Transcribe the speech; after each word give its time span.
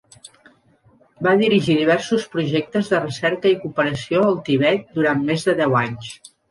Va 1.27 1.33
dirigir 1.41 1.75
diversos 1.81 2.25
projectes 2.37 2.91
de 2.95 3.03
recerca 3.05 3.55
i 3.55 3.61
cooperació 3.67 4.27
al 4.33 4.43
Tibet 4.51 4.93
durant 4.99 5.27
més 5.31 5.51
de 5.51 5.61
deu 5.65 5.83
anys. 5.89 6.15